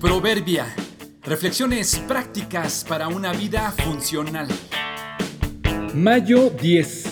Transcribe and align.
Proverbia. 0.00 0.66
Reflexiones 1.22 1.98
prácticas 2.06 2.84
para 2.86 3.08
una 3.08 3.32
vida 3.32 3.72
funcional. 3.72 4.46
Mayo 5.94 6.50
10. 6.50 7.04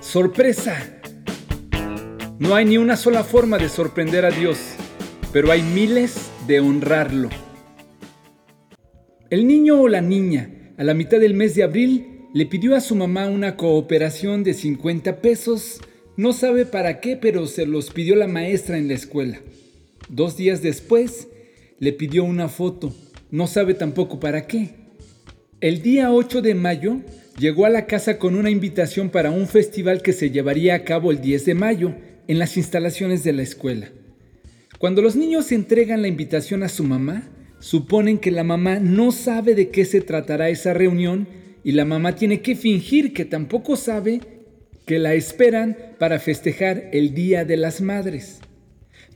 Sorpresa. 0.00 1.02
No 2.38 2.54
hay 2.54 2.64
ni 2.64 2.78
una 2.78 2.96
sola 2.96 3.22
forma 3.22 3.58
de 3.58 3.68
sorprender 3.68 4.24
a 4.24 4.30
Dios, 4.30 4.58
pero 5.30 5.52
hay 5.52 5.62
miles 5.62 6.30
de 6.46 6.60
honrarlo. 6.60 7.28
El 9.28 9.46
niño 9.46 9.82
o 9.82 9.88
la 9.88 10.00
niña, 10.00 10.72
a 10.78 10.84
la 10.84 10.94
mitad 10.94 11.20
del 11.20 11.34
mes 11.34 11.54
de 11.54 11.64
abril, 11.64 12.28
le 12.32 12.46
pidió 12.46 12.74
a 12.74 12.80
su 12.80 12.96
mamá 12.96 13.26
una 13.26 13.58
cooperación 13.58 14.42
de 14.42 14.54
50 14.54 15.20
pesos. 15.20 15.82
No 16.16 16.32
sabe 16.32 16.64
para 16.64 16.98
qué, 17.00 17.18
pero 17.18 17.46
se 17.46 17.66
los 17.66 17.90
pidió 17.90 18.16
la 18.16 18.26
maestra 18.26 18.78
en 18.78 18.88
la 18.88 18.94
escuela. 18.94 19.38
Dos 20.08 20.38
días 20.38 20.62
después, 20.62 21.28
le 21.78 21.92
pidió 21.92 22.24
una 22.24 22.48
foto. 22.48 22.94
No 23.30 23.46
sabe 23.46 23.74
tampoco 23.74 24.20
para 24.20 24.46
qué. 24.46 24.70
El 25.60 25.82
día 25.82 26.12
8 26.12 26.42
de 26.42 26.54
mayo 26.54 27.00
llegó 27.38 27.66
a 27.66 27.70
la 27.70 27.86
casa 27.86 28.18
con 28.18 28.34
una 28.34 28.50
invitación 28.50 29.10
para 29.10 29.30
un 29.30 29.46
festival 29.46 30.02
que 30.02 30.12
se 30.12 30.30
llevaría 30.30 30.74
a 30.74 30.84
cabo 30.84 31.10
el 31.10 31.20
10 31.20 31.44
de 31.46 31.54
mayo 31.54 31.94
en 32.28 32.38
las 32.38 32.56
instalaciones 32.56 33.24
de 33.24 33.32
la 33.32 33.42
escuela. 33.42 33.90
Cuando 34.78 35.02
los 35.02 35.16
niños 35.16 35.52
entregan 35.52 36.02
la 36.02 36.08
invitación 36.08 36.62
a 36.62 36.68
su 36.68 36.84
mamá, 36.84 37.28
suponen 37.60 38.18
que 38.18 38.32
la 38.32 38.42
mamá 38.42 38.80
no 38.80 39.12
sabe 39.12 39.54
de 39.54 39.70
qué 39.70 39.84
se 39.84 40.00
tratará 40.00 40.48
esa 40.48 40.74
reunión 40.74 41.28
y 41.62 41.72
la 41.72 41.84
mamá 41.84 42.16
tiene 42.16 42.40
que 42.42 42.56
fingir 42.56 43.12
que 43.12 43.24
tampoco 43.24 43.76
sabe 43.76 44.20
que 44.84 44.98
la 44.98 45.14
esperan 45.14 45.76
para 45.98 46.18
festejar 46.18 46.90
el 46.92 47.14
Día 47.14 47.44
de 47.44 47.56
las 47.56 47.80
Madres. 47.80 48.40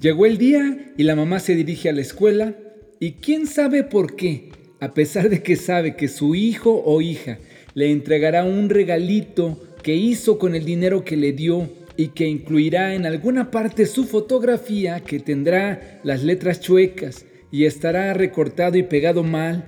Llegó 0.00 0.26
el 0.26 0.36
día 0.36 0.92
y 0.98 1.04
la 1.04 1.16
mamá 1.16 1.40
se 1.40 1.54
dirige 1.54 1.88
a 1.88 1.92
la 1.92 2.02
escuela 2.02 2.54
y 3.00 3.12
quién 3.12 3.46
sabe 3.46 3.82
por 3.82 4.14
qué, 4.14 4.50
a 4.78 4.92
pesar 4.92 5.30
de 5.30 5.42
que 5.42 5.56
sabe 5.56 5.96
que 5.96 6.08
su 6.08 6.34
hijo 6.34 6.82
o 6.84 7.00
hija 7.00 7.38
le 7.72 7.90
entregará 7.90 8.44
un 8.44 8.68
regalito 8.68 9.58
que 9.82 9.94
hizo 9.94 10.38
con 10.38 10.54
el 10.54 10.66
dinero 10.66 11.02
que 11.02 11.16
le 11.16 11.32
dio 11.32 11.70
y 11.96 12.08
que 12.08 12.26
incluirá 12.26 12.94
en 12.94 13.06
alguna 13.06 13.50
parte 13.50 13.86
su 13.86 14.04
fotografía 14.04 15.00
que 15.00 15.18
tendrá 15.18 16.00
las 16.04 16.22
letras 16.22 16.60
chuecas 16.60 17.24
y 17.50 17.64
estará 17.64 18.12
recortado 18.12 18.76
y 18.76 18.82
pegado 18.82 19.22
mal, 19.22 19.64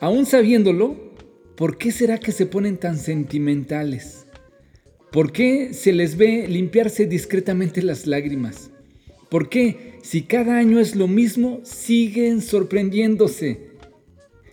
aún 0.00 0.26
sabiéndolo, 0.26 1.14
¿por 1.56 1.78
qué 1.78 1.92
será 1.92 2.18
que 2.18 2.32
se 2.32 2.46
ponen 2.46 2.78
tan 2.78 2.98
sentimentales? 2.98 4.26
¿Por 5.12 5.30
qué 5.30 5.72
se 5.72 5.92
les 5.92 6.16
ve 6.16 6.48
limpiarse 6.48 7.06
discretamente 7.06 7.80
las 7.80 8.08
lágrimas? 8.08 8.70
¿Por 9.28 9.50
qué, 9.50 9.98
si 10.02 10.22
cada 10.22 10.56
año 10.56 10.78
es 10.78 10.96
lo 10.96 11.06
mismo, 11.06 11.60
siguen 11.62 12.40
sorprendiéndose? 12.40 13.68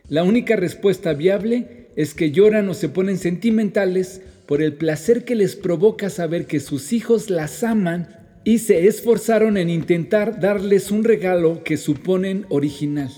La 0.09 0.23
única 0.23 0.57
respuesta 0.57 1.13
viable 1.13 1.87
es 1.95 2.13
que 2.13 2.31
lloran 2.31 2.67
o 2.67 2.73
se 2.73 2.89
ponen 2.89 3.17
sentimentales 3.17 4.21
por 4.47 4.61
el 4.61 4.73
placer 4.73 5.23
que 5.23 5.35
les 5.35 5.55
provoca 5.55 6.09
saber 6.09 6.45
que 6.45 6.59
sus 6.59 6.91
hijos 6.91 7.29
las 7.29 7.63
aman 7.63 8.09
y 8.43 8.59
se 8.59 8.87
esforzaron 8.87 9.57
en 9.57 9.69
intentar 9.69 10.41
darles 10.41 10.91
un 10.91 11.05
regalo 11.05 11.63
que 11.63 11.77
suponen 11.77 12.45
original. 12.49 13.11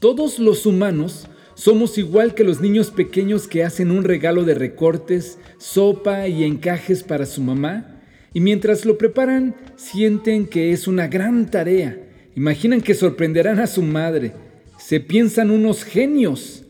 Todos 0.00 0.40
los 0.40 0.66
humanos 0.66 1.28
somos 1.54 1.96
igual 1.96 2.34
que 2.34 2.44
los 2.44 2.60
niños 2.60 2.90
pequeños 2.90 3.46
que 3.46 3.64
hacen 3.64 3.90
un 3.90 4.04
regalo 4.04 4.44
de 4.44 4.54
recortes, 4.54 5.38
sopa 5.58 6.28
y 6.28 6.42
encajes 6.44 7.02
para 7.02 7.24
su 7.24 7.40
mamá 7.40 7.95
y 8.36 8.40
mientras 8.40 8.84
lo 8.84 8.98
preparan 8.98 9.54
sienten 9.76 10.46
que 10.46 10.70
es 10.72 10.86
una 10.86 11.08
gran 11.08 11.50
tarea. 11.50 11.98
Imaginan 12.34 12.82
que 12.82 12.92
sorprenderán 12.92 13.60
a 13.60 13.66
su 13.66 13.80
madre. 13.80 14.34
Se 14.78 15.00
piensan 15.00 15.50
unos 15.50 15.84
genios. 15.84 16.62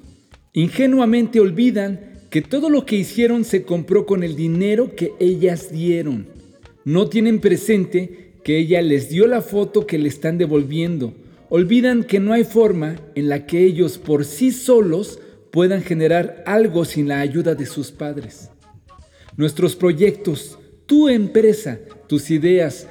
Ingenuamente 0.53 1.41
olvidan 1.41 1.99
que 2.31 2.41
todo 2.41 2.71
lo 2.71 2.87
que 2.87 2.94
hicieron 2.94 3.44
se 3.44 3.65
compró 3.65 4.06
con 4.06 4.22
el 4.22 4.37
dinero 4.37 4.94
que 4.94 5.10
ellas 5.19 5.72
dieron. 5.72 6.28
No 6.84 7.09
tienen 7.09 7.41
presente 7.41 8.34
que 8.44 8.59
ella 8.59 8.81
les 8.81 9.09
dio 9.09 9.26
la 9.26 9.43
foto 9.43 9.88
que 9.88 9.99
le 9.99 10.09
están 10.09 10.38
devolviendo. 10.38 11.15
Olvidan 11.49 12.05
que 12.05 12.21
no 12.21 12.32
hay 12.32 12.44
forma 12.44 12.94
en 13.16 13.28
la 13.28 13.44
que 13.44 13.65
ellos 13.65 13.99
por 13.99 14.25
sí 14.25 14.53
solos 14.53 15.19
puedan 15.50 15.82
generar 15.82 16.44
algo 16.47 16.84
sin 16.84 17.09
la 17.09 17.19
ayuda 17.19 17.56
de 17.56 17.66
sus 17.66 17.91
padres. 17.91 18.50
Nuestros 19.37 19.75
proyectos, 19.75 20.60
tu 20.87 21.09
empresa, 21.09 21.81
tus 22.09 22.31
ideas, 22.31 22.89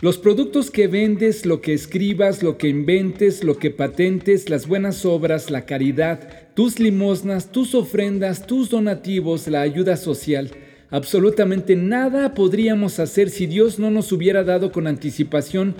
los 0.00 0.18
productos 0.18 0.70
que 0.70 0.88
vendes, 0.88 1.46
lo 1.46 1.60
que 1.60 1.74
escribas, 1.74 2.42
lo 2.42 2.56
que 2.56 2.68
inventes, 2.68 3.44
lo 3.44 3.58
que 3.58 3.70
patentes, 3.70 4.48
las 4.48 4.66
buenas 4.66 5.04
obras, 5.04 5.50
la 5.50 5.66
caridad, 5.66 6.52
tus 6.54 6.78
limosnas, 6.78 7.52
tus 7.52 7.74
ofrendas, 7.74 8.46
tus 8.46 8.70
donativos, 8.70 9.48
la 9.48 9.60
ayuda 9.60 9.96
social. 9.96 10.50
Absolutamente 10.90 11.76
nada 11.76 12.34
podríamos 12.34 12.98
hacer 12.98 13.28
si 13.28 13.46
Dios 13.46 13.78
no 13.78 13.90
nos 13.90 14.12
hubiera 14.12 14.44
dado 14.44 14.72
con 14.72 14.86
anticipación 14.86 15.74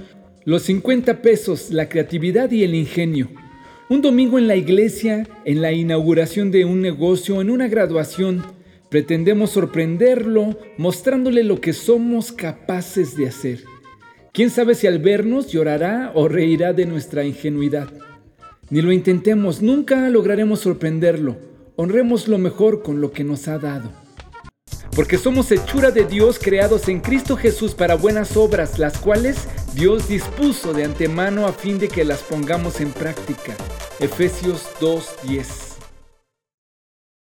los 0.44 0.62
50 0.62 1.23
pesos, 1.23 1.71
la 1.71 1.88
creatividad 1.88 2.50
y 2.50 2.65
el 2.65 2.75
ingenio. 2.75 3.31
Un 3.88 4.03
domingo 4.03 4.38
en 4.38 4.49
la 4.49 4.56
iglesia, 4.56 5.28
en 5.44 5.62
la 5.62 5.73
inauguración 5.73 6.50
de 6.50 6.65
un 6.65 6.81
negocio, 6.81 7.41
en 7.41 7.50
una 7.50 7.69
graduación, 7.69 8.43
Pretendemos 8.88 9.50
sorprenderlo 9.50 10.56
mostrándole 10.78 11.42
lo 11.42 11.60
que 11.60 11.72
somos 11.72 12.30
capaces 12.30 13.16
de 13.16 13.26
hacer. 13.26 13.64
¿Quién 14.32 14.50
sabe 14.50 14.74
si 14.74 14.86
al 14.86 15.00
vernos 15.00 15.48
llorará 15.48 16.12
o 16.14 16.28
reirá 16.28 16.72
de 16.72 16.86
nuestra 16.86 17.25
ingenuidad? 17.25 17.88
Ni 18.70 18.82
lo 18.82 18.92
intentemos, 18.92 19.60
nunca 19.60 20.08
lograremos 20.08 20.60
sorprenderlo. 20.60 21.36
Honremos 21.75 22.28
lo 22.28 22.38
mejor 22.38 22.82
con 22.82 23.00
lo 23.00 23.12
que 23.12 23.25
nos 23.25 23.48
ha 23.48 23.58
dado. 23.58 23.91
Porque 24.94 25.19
somos 25.19 25.50
hechura 25.50 25.91
de 25.91 26.04
Dios 26.04 26.38
creados 26.38 26.88
en 26.88 27.00
Cristo 27.00 27.36
Jesús 27.36 27.75
para 27.75 27.96
buenas 27.96 28.36
obras, 28.36 28.78
las 28.78 28.98
cuales 28.98 29.48
Dios 29.75 30.08
dispuso 30.08 30.72
de 30.72 30.84
antemano 30.84 31.46
a 31.46 31.52
fin 31.52 31.78
de 31.78 31.88
que 31.88 32.04
las 32.04 32.22
pongamos 32.22 32.80
en 32.80 32.92
práctica. 32.92 33.54
Efesios 34.00 34.69
2.10 34.80 35.66